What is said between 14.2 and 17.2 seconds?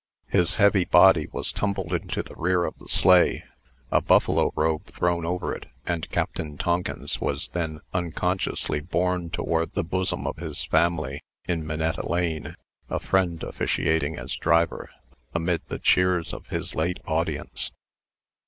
driver), amid the cheers of his late